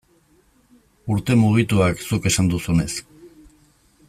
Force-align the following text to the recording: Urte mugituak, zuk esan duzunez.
Urte 1.15 1.37
mugituak, 1.43 2.03
zuk 2.09 2.27
esan 2.33 2.53
duzunez. 2.55 2.91